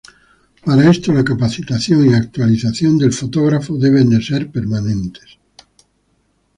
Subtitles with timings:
[0.65, 5.19] Para esto la capacitación y actualización del fotógrafo debe ser permanente.